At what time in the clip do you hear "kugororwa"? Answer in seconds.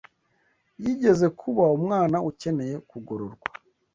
2.89-3.47